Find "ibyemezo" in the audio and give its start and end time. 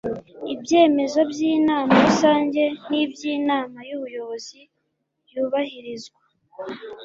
0.53-1.19